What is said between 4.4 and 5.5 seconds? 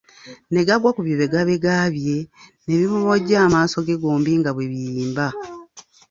bwe biyimba.